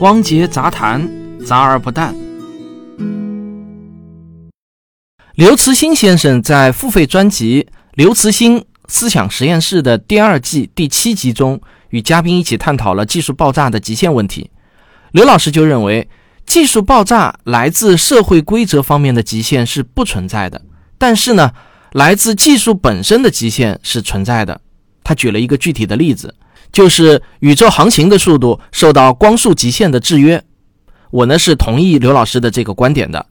[0.00, 1.06] 汪杰杂谈，
[1.44, 2.16] 杂而不淡。
[5.34, 11.60] 刘慈欣先生在付费专辑《刘慈欣思想实验室》的第二季第七集中，
[11.90, 14.50] 与嘉宾一起探讨了技术爆炸的极限问题。
[15.12, 16.08] 刘老师就认为，
[16.46, 20.62] 技术爆炸来自社会规则方面的极限是不存在的，
[20.96, 21.52] 但是呢，
[21.92, 24.62] 来自技术本身的极限是存在的。
[25.02, 26.34] 他举了一个具体的例子。
[26.72, 30.40] 就是宇宙航行的速度受到光速极限的制约，
[31.10, 33.26] 我呢是同意刘老师的这个观点的，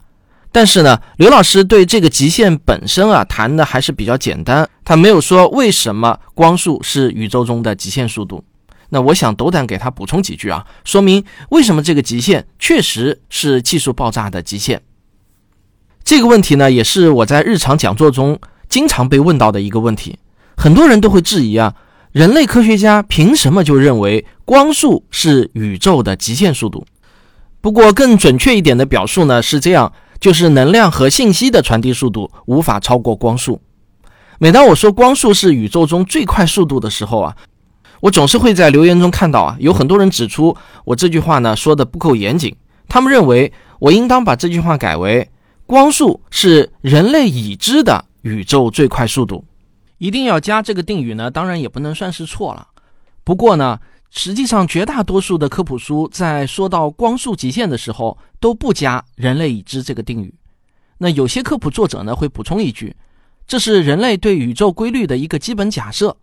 [0.52, 8.44] 但是呢，刘老师对这个极限本身啊谈的还是比较简单，他没有说为什么光速是宇宙中的极限速度。
[8.90, 14.82] 那我想斗胆给他补充几句啊，说明为什么这个极限确实是技术爆炸的极限。
[16.04, 20.20] 这个问题呢，也是我在日常讲座中经常被问到的一个问题，
[20.60, 21.74] 很多人都会质疑啊。
[22.12, 26.86] 人类科学家凭什么就认为光速是宇宙的极限速度？
[27.62, 33.62] 不过更准确一点的表述呢是这样：就是能量和信息的传递速度无法超过光速。
[34.38, 37.38] 每当我说光速是宇宙中最快速度的时候啊，
[38.02, 42.54] 我总是会在留言中看到啊，有很多人指出我这句话呢说的不够严谨。
[42.90, 45.30] 他们认为我应当把这句话改为：
[45.66, 49.46] 光速是人类已知的宇宙最快速度。
[50.00, 51.30] 一定要加这个定语呢？
[51.30, 52.68] 当然也不能算是错了。
[53.24, 60.34] 不过呢，实际上绝大多数的科普书在说到光速极限的时候都不加“人类已知”这个定语。
[60.98, 62.96] 那有些科普作者呢会补充一句
[63.46, 66.18] ：“这是人类对宇宙规律的一个基本假设。”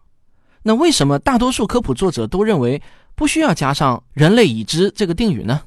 [0.65, 2.83] 那为什么大多数科普作者都认为
[3.15, 5.61] 不需要加上“人类已知”这个定语呢？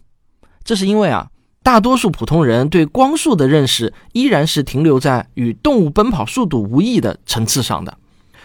[0.63, 7.97] 这是因为啊，大多数普通人对光速的认识依然是停留在与动物奔跑速度无异的层次上的。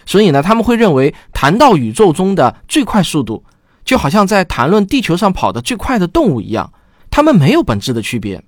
[0.05, 3.43] 所以呢，他们会认为谈到宇宙中的最快速度，
[3.85, 6.73] 就好像在谈论地球上跑得最快的动物一样，
[7.11, 8.43] 它们没有本质的区别。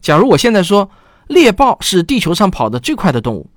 [0.00, 0.90] 假如我现在说
[1.26, 3.50] 猎豹是地球上跑得最快的动物，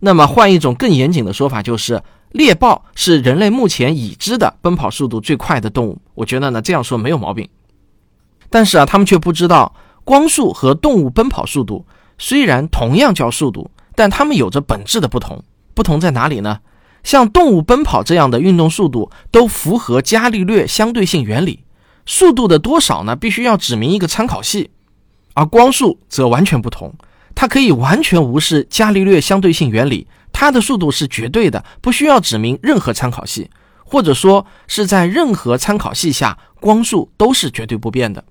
[0.00, 5.98] 那么换一种更严谨的说法，就是猎豹是人类目前已知的奔跑速度最快的动物。
[6.14, 7.48] 我觉得呢，这样说没有毛病。
[8.50, 9.74] 但是啊，他们却不知道，
[10.04, 11.86] 光速和动物奔跑速度
[12.18, 15.42] 虽然同样叫速度，但它们有着本质的不同。
[15.74, 16.60] 不同在哪里呢？
[17.02, 21.64] 像动物奔跑这样的运动速度都符合伽利略相对性原理，
[22.04, 23.16] 速度的多少呢？
[23.16, 24.70] 必须要指明一个参考系，
[25.32, 26.92] 而光速则完全不同，
[27.34, 33.48] 它可以完全无视伽利略相对性原理，它的速度是绝对的，不需要指明任何参考系，
[33.84, 38.22] 或者说是在任何参考系下，光速都是绝对不变的。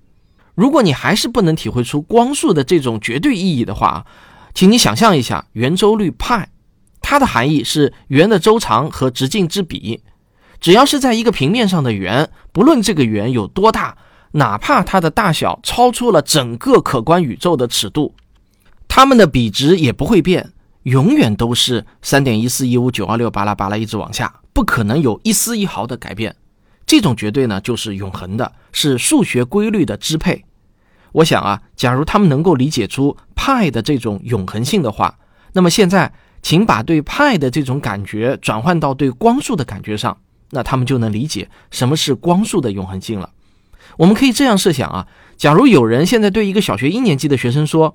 [0.60, 4.06] 如果你还是不能体会出光速的这种绝对意义的话，
[4.54, 6.50] 请你想象一下圆周率派。
[7.00, 10.02] 它的含义是圆的周长和直径之比，
[10.60, 13.96] 只要是在一个平面上的圆，不论这个圆有多大，
[14.34, 18.14] 哪怕它的大小超出了整个可观宇宙的尺度，
[18.90, 20.52] 它们的比值也不会变，
[20.84, 26.36] 永远都是三点一四一五九二六巴拉巴拉一直往下，不可能有一丝一毫的改变。
[26.86, 30.44] 这种绝对呢，就是永恒的，是数学规律的支配。
[31.12, 35.18] 我想啊，假如他们能够理解出派的这种永恒性的话，
[35.54, 36.12] 那么现在。
[36.42, 40.18] 请把对派的这种感觉转换到对光速的感觉上，
[40.52, 43.30] 那他们就能理解什么是光速的永恒性了。
[43.98, 45.06] 我们可以这样设想啊，
[45.36, 47.94] 假如有人现在对一个小学一年级的学生说，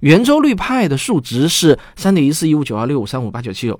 [0.00, 3.78] 圆周率派的数值是三点一四一五九二六五三五八九七九，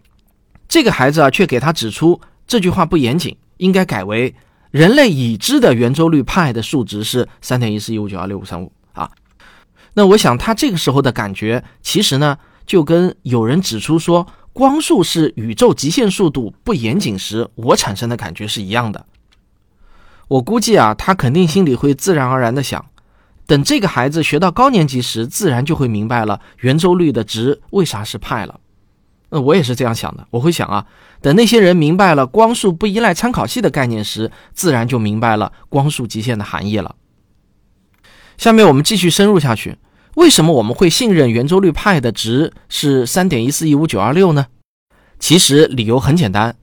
[0.68, 4.32] 这个孩子啊却给他指出这句话不严谨，应该改为
[4.74, 9.08] 人类已知的圆周率派的数值是三点一四一五九二六五三五啊。
[9.92, 12.36] 那我想他这个时候的感觉，其实呢。
[12.66, 19.04] 就跟有人指出说光速是宇宙极限速度不严谨时，我产生的感觉是一样的。
[20.28, 22.86] 我估计啊，他肯定心里会自然而然的想，
[23.46, 28.58] 等这个孩子学到高年级时，自然就会明白了圆周率的值为啥是派了。
[29.34, 30.86] 那我也是这样想的，我会想啊，
[31.20, 36.94] 等那些人明白了光速不依赖参考系的概念时，自然就明白了光速极限的含义了。
[38.38, 39.76] 下面我们继续深入下去。
[40.14, 44.46] 为什么我们会信任圆周率派的值是三点一四一五九二六呢？
[45.18, 46.54] 其实理由很简单，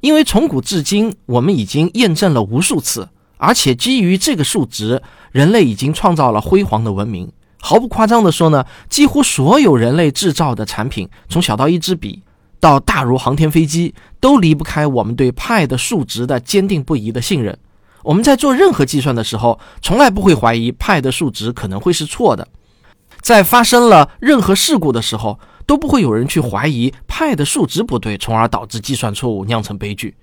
[0.00, 7.30] 因为从古至今我们已经验证了无数次，而且基于这个数值，人类已经创造了辉煌的文明。
[7.66, 12.22] 毫不夸张地说呢，几乎所有人类制造的产品，从小到一支笔，
[12.60, 17.58] 到大如航天飞机，都离不开我们对派的数值的坚定不移的信任。
[18.02, 22.46] 我们在做任何计算的时候，从来不会怀疑派的数值可能会是错的。
[23.22, 30.14] 在发生了任何事故的时候，都不会有人去怀疑派的数值不对，从而导致计算错误酿成悲剧，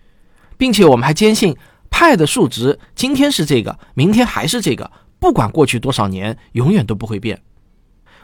[0.60, 1.58] 并且我们还坚信
[1.90, 7.44] 派的数值今天是这个，明天还是这个，不管过去多少年，永远都不会变。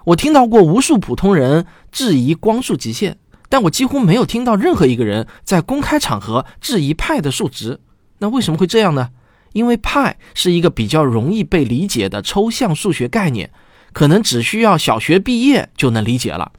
[0.05, 7.79] 我听到过无数普通人质疑光速极限，但我几乎没有听到任何一个人在公开场合质疑派的数值。
[8.17, 9.11] 那为什么会这样呢？
[9.53, 13.51] 因为派是一个比较容易被理解的抽象数学概念，
[13.93, 16.51] 可能只需要小学毕业就能理解了。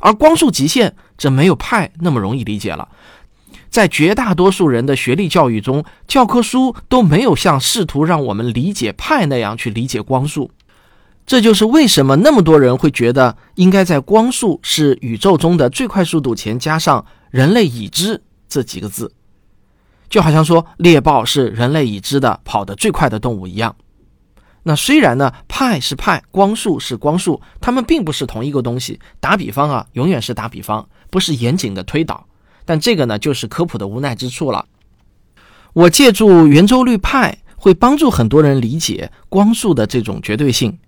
[0.00, 2.88] 而光速极限则没有派那么容易理解了。
[3.72, 10.50] 在绝大多数人的学历教育中，教科书都没有像试图让我们理解派那样去理解光速。
[11.24, 19.10] 这就是为什么那么多人会觉得应该在“光速是宇宙中的最快速度”前加上“人类已知”这几个字，
[20.10, 23.74] 就好像说猎豹是人类已知的跑得最快的动物一样。
[24.64, 29.00] 那虽然呢，派是派，光速是光速，它们并不是同一个东西。
[29.18, 32.26] 打比方啊，永远是打比方，不是严谨的推导。
[32.64, 34.66] 但这个呢，就是科普的无奈之处了。
[35.72, 40.78] 我借助圆周率派，会帮助很多人理解光速的这种绝对性。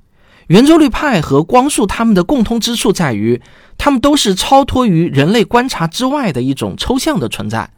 [0.49, 3.41] 圆周率派和光速它们的共通之处在于，
[3.79, 7.71] 它们都是超脱于人类观察之外的一种抽象的存在。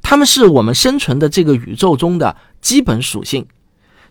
[0.00, 3.46] 它们是我们生存的这个宇宙中的基本属性。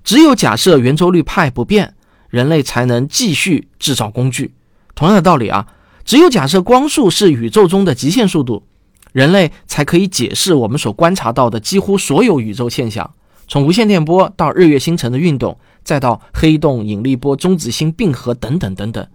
[0.04, 1.96] 只有假设圆周率派不变，
[2.30, 4.54] 人类才能继续制造工具。
[4.96, 5.68] 同样的道理啊，
[6.04, 8.64] 只有假设光速是宇宙中的极限速度，
[9.14, 13.14] 人类才可以解释我们所观察到的几乎所有宇宙现象，
[13.48, 19.08] 从无线电波到日月星辰的运动，再到黑洞、引力波、中子星并合等等等等。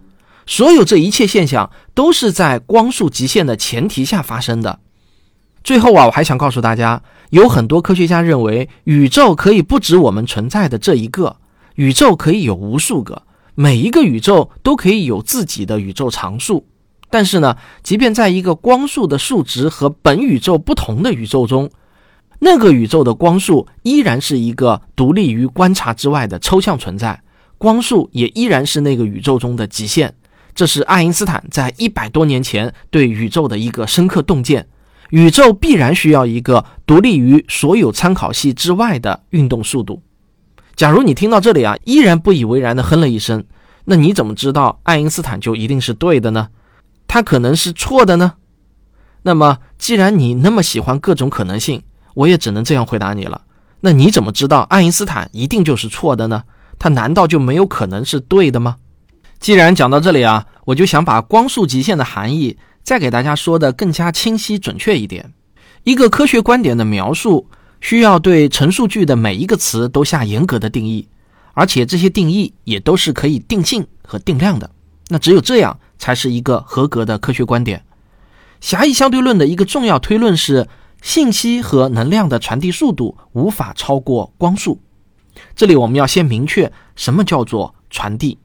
[0.47, 4.79] 所有这一切现象都是在光速极限的前提下发生的。
[5.63, 7.03] 最后啊，我还想告诉大家。
[7.29, 11.35] 有很多科学家认为，宇宙可以不止我们存在的这一个，
[11.75, 13.21] 宇宙可以有无数个，
[13.53, 16.65] 每一个宇宙都可以有自己的宇宙常数。
[17.09, 21.69] 但是呢，即便在一个光速的数值和本宇宙不同的宇宙中，
[22.39, 27.21] 那个宇宙的光速依然是一个独立于观察之外的抽象存在，
[27.57, 30.13] 光速也依然是那个宇宙中的极限。
[30.55, 34.67] 这是爱因斯坦在一百多年前对宇宙的一个深刻洞见。
[35.09, 40.03] 宇宙必然需要一个独立于所有参考系之外的运动速度。
[40.75, 43.43] 假如你听到这里啊，依然不以为然的哼了一声，
[43.85, 46.49] 那你怎么知道爱因斯坦就一定是对的呢？
[47.09, 48.35] 他可能是错的呢？
[49.23, 51.83] 那么，既然你那么喜欢各种可能性，
[52.13, 53.41] 我也只能这样回答你了。
[53.81, 56.43] 那你怎么知道爱因斯坦一定就是错的呢？
[56.77, 58.77] 他难道就没有可能是对的吗？
[59.39, 62.57] 既然讲到这里啊，我就想把光速极限的含义。
[62.81, 65.33] 再给大家说的更加清晰准确一点，
[65.83, 67.47] 一个科学观点的描述
[67.81, 71.07] 需要对陈述句的每一个词都下严格的定义，
[71.53, 74.67] 而且这些定义也都是可以定性和定量的。
[75.09, 77.85] 那只有这样才是一个合格的科学观点。
[78.59, 80.67] 狭义相对论的一个重要推论是，
[81.03, 84.81] 信息和能量的传递速度无法超过光速。
[85.55, 88.39] 这里我们要先明确什么叫做传递。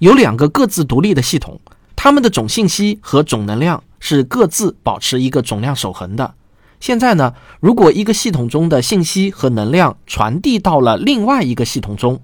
[0.00, 1.58] 有两个各自独立的系统。
[2.02, 6.34] 它们的总信息和总能量是各自保持一个总量守恒的。
[6.80, 12.22] 现在呢，如果一个系统中的信息和能量传递到了另外一个系统中，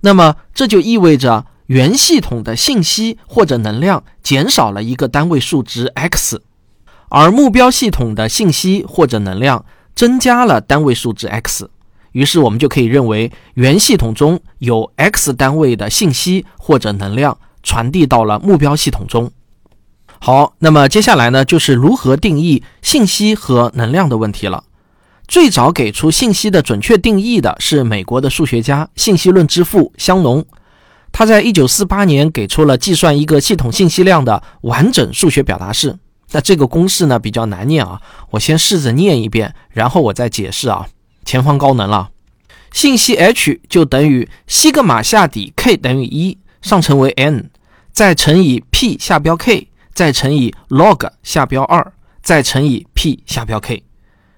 [0.00, 6.42] 那么这就意味着原系统的信息或者能量减少了一个单位数值 x，
[7.08, 9.64] 而目标系统的信息或者能量
[9.94, 11.68] 增加了单位数值 x。
[12.12, 17.38] 于是我们就可以认为原系统中有 x 单位的信息或者能量。
[17.68, 19.32] 传递到了目标系统中。
[20.20, 24.62] 好，那么接下来呢，就是如何定义信息和能量的问题了。
[25.26, 30.46] 最早给出信息的准确定义的是美国的数学家、信息论之父香农。
[31.18, 35.96] 他在一九四八年给出了计算一个系统信息量的完整数学表达式。
[36.32, 37.98] 那这个公式呢比较难念啊，
[38.32, 40.86] 我先试着念一遍，然后我再解释啊。
[41.24, 42.10] 前方高能了，
[42.70, 47.48] 信息 h 就等于西格玛下底 k 等于一，上乘为 n。
[47.94, 53.82] 再乘以 p 下标 k，再乘以 log 下标二，再乘以 p 下标 k，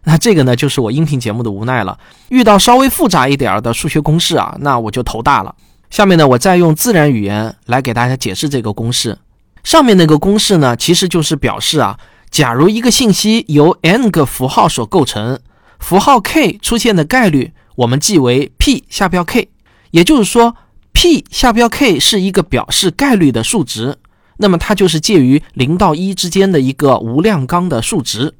[0.04, 1.98] 那这个呢，就是我音频节目的无奈了。
[2.28, 5.52] 遇到稍微复杂一点的数学公式啊，那我就头大了。
[5.90, 9.18] 下面呢，我再用自然语言来给大家解释这个公式。
[9.64, 11.98] 上面那个公式呢，其实就是表示啊，
[12.30, 15.38] 假如一个信息由 n 个符号所构成，
[15.78, 19.48] 符号 k 出现的概率，我们记为 p 下标 k，
[19.90, 20.56] 也就是说。
[20.90, 23.98] p 下标 k 是一个表示概率的数值，
[24.38, 28.34] 那么它就是介于零到一之间的一个无量纲的数值。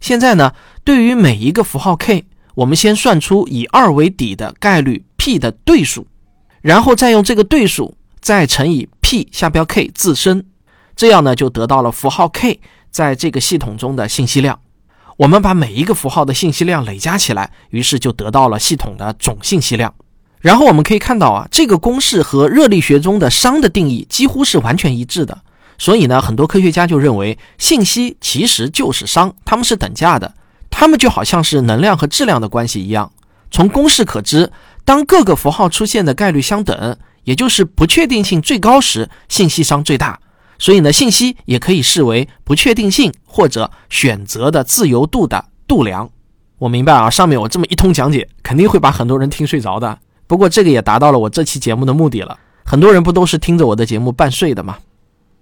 [0.00, 2.24] 现在呢，对于每一个符号 k，
[2.54, 6.06] 我们先算出以二为底的概率 p 的对数，
[6.60, 10.44] 然后再用这个对数再乘以 p 下标 k 自身，
[10.96, 12.60] 这样呢就得到了符号 k
[12.90, 14.58] 在这个系统中的信息量。
[15.16, 19.92] 我们把每一个符号的信息量累加起来，于是就得到了系统的总信息量。
[20.40, 25.36] 然后我们可以看到啊，这个公式和热力学中的熵的定义几乎是完全一致的。
[25.76, 30.34] 所以呢，很多科学家就认为信息其实就是熵，它们是等价的，
[30.70, 33.10] 它们就好像是能量和质量的关系一样。
[33.50, 34.52] 从公式可知，
[34.88, 40.18] 当各个符号出现的概率相等，也就是不确定性最高时，信息熵最大。
[40.58, 46.08] 所以呢，信息也可以视为不确定性或者选择的自由度的度量。
[46.56, 49.98] 我明白啊，上面我这么一通讲解，肯定会把很多人听睡着的。
[50.26, 52.38] 不过这个也达到了我这期节目的目的了。
[52.64, 54.78] 很多人不都是听着我的节目半睡的吗？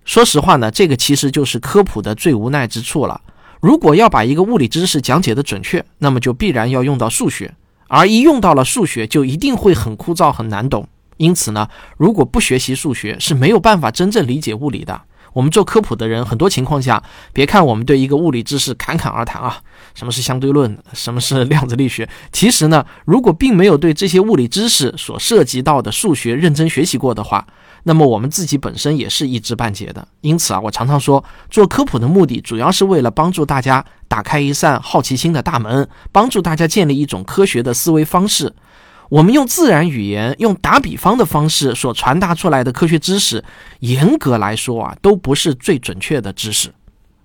[0.05, 3.21] 说实话呢，这个其实就是科普的最无奈之处了。
[3.61, 7.55] 如果要把一个物理知识讲解的准确，那么就必然要用到数学，
[7.89, 10.89] 而一用到了数学，就一定会很枯燥、很难懂。
[11.17, 15.03] 因此呢，如果不学习数学，是没有办法真正理解物理的。
[15.33, 17.03] 我们做科普的人，很多情况下，
[17.33, 19.59] 别看我们对一个物理知识侃侃而谈啊，
[19.95, 27.47] 什么是相对论，什么是量子力学，其实呢，如果并没有对这些物理知识所涉及到的数学认真学习过的话，
[27.89, 30.09] 那么我们自己本身也是一知半解的。
[30.21, 38.53] 因此啊，我常常说，做科普的目的主要是为了帮助大家打开一扇好奇心的大门，帮助大家建立一种科学的思维方式。
[39.09, 43.45] 我们用自然语言、用打比方的方式所传达出来的科学知识，
[43.79, 46.75] 严格来说啊，都不是最准确的知识。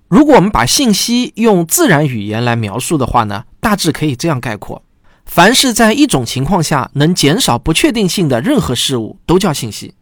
[0.08, 4.84] 如果我们把信息用自然语言来描述的话呢，大致可以这样概括：
[5.25, 9.96] 凡是在一种情况下能减少不确定性的任何事物，都叫信息。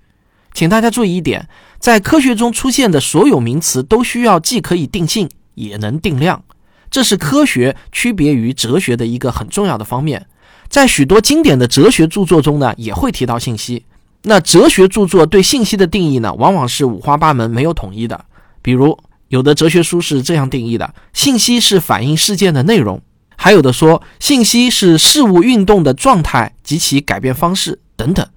[0.59, 1.47] 请大家注意一点，
[1.77, 6.43] 在科学中出现的所有名词都需要既可以定性，也能定量，
[6.91, 10.27] 这是科学区别于哲学的一个很重要的方面。
[10.67, 13.85] 在许多经典的哲学著作中呢，也会提到信息。
[14.23, 18.25] 那哲学著作对信息的定义呢，往往是五花八门、没有统一的。
[18.61, 18.99] 比如，
[19.29, 22.99] 有的哲学书是这样定义的：信息是反映事件的内容；
[23.37, 28.27] 还有的说，信息是事物运动的状态及其改变方式等等。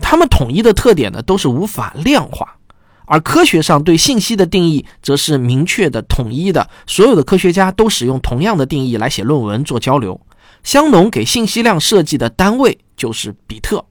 [0.00, 2.56] 他们统一的特点呢，都是无法量化。
[3.06, 10.20] 而科学上对信息的定义，则是明确的、统一的，所有的科学家都使用同样的定义来写论文、做交流。
[10.62, 13.84] 香农给信息量设计的单位就是比特。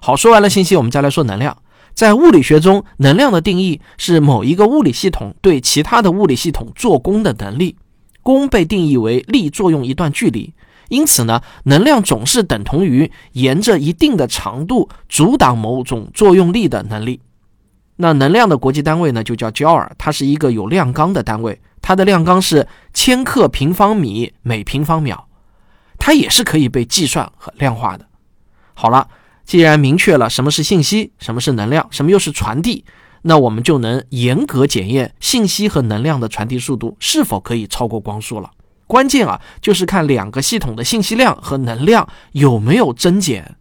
[0.00, 1.56] 好，说完了信息，我们再来说能量。
[1.94, 7.76] 在物理学中，能量的定义是某一个物理系统对其他的物理系统做功的能力。
[8.22, 10.54] 功被定义为力作用一段距离，
[10.92, 17.18] 因此呢，能量总是等同于沿着一定的长度阻挡某种作用力的能力。
[17.96, 25.28] 那能量的国际单位呢，就叫焦耳，它是一个有量纲的单位，它的量纲是千克平方米每平方秒。
[25.98, 28.06] 它也是可以被计算和量化的。
[28.74, 29.08] 好了，
[29.46, 32.84] 既然明确了什么是信息，什么是能量，什么又是传递，
[33.22, 38.50] 那我们就能严格检验信息和能量的传递速度是否可以超过光速了。
[38.92, 43.56] 关键啊，就是看两个系统的信息量和能量有没有增减。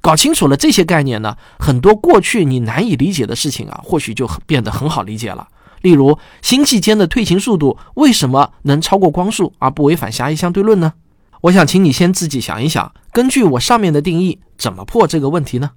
[0.00, 5.46] 搞清楚了这些概念呢，很多过去你难以理解的事情啊，或许就变得很好理解了。
[5.82, 10.94] 例如，星系间的退行速度为什么能超过光速而不违反狭义相对论呢？
[11.42, 15.72] 我想请你先自己想一想，根据我上面的定义，怎么破这个问题呢？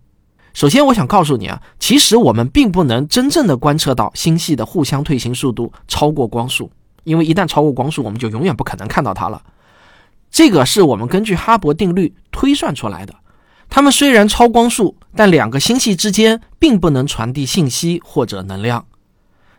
[0.54, 6.72] 首先，我想告诉你啊，其实我们并不能真正的观测到星系的互相退行速度超过光速，
[7.04, 9.42] 因为一旦超过光速，我们就永远不可能看到它了。
[10.32, 13.16] 这个是我们根据哈勃定律推算出来的。
[13.70, 18.86] 它们虽然超光速，但两个星系之间并不能传递信息或者能量。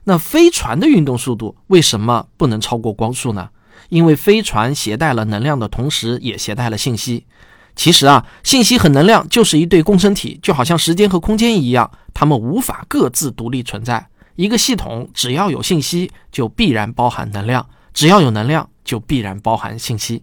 [0.04, 3.48] 那飞船的运动速度为什么不能超过光速呢？
[3.88, 7.26] 因为飞船携带了能量的同时，也携带了信息。
[7.74, 14.06] 其实啊，信息和能量就是一对共生体，就好像时间和空间一样，它们无法各自独立存在。
[14.36, 17.62] 一个系统只要有信息，就必然包含能量；
[17.92, 20.22] 只要有能量，就必然包含信息。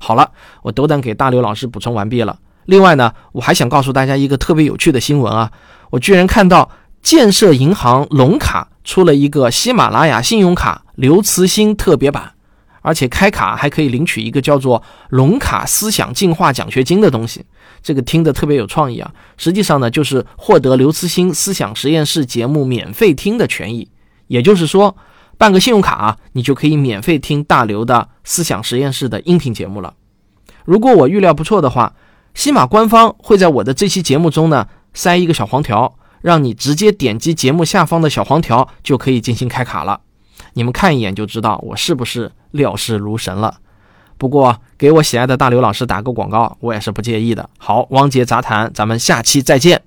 [0.00, 2.38] 好了，我斗胆给大刘老师补充完毕了。
[2.66, 5.50] 另外呢，我还想告诉大家一个特别有趣的新闻啊，
[5.90, 6.70] 我居然看到
[7.02, 12.32] 建设银行龙卡出了一个喜马拉雅信用卡刘慈欣特别版。
[12.80, 17.44] 而且开卡还可以领取一个叫做“龙卡思想进化奖学金”的东西，
[17.82, 19.12] 这个听得特别有创意啊！
[19.36, 23.88] 实际上呢，就是获得刘慈欣思想实验室节目免费听的权益。
[24.26, 24.96] 也就是说，
[25.36, 29.94] 办个信用卡，你就可以免费听大刘的思想实验室的音频节目了。
[30.64, 31.94] 如果我预料不错的话，
[32.34, 40.00] 西马官方会在我的这期节目中呢塞一个小黄条，让你直接点击节目下方的小黄条就可以进行开卡了。
[40.52, 43.58] 你们看一眼就知道我是不是料事如神了。
[44.18, 47.48] 不过给我喜爱的大刘老师打个广告，我也是不介意的。
[47.56, 49.80] 好，汪杰杂谈，咱们下期再见。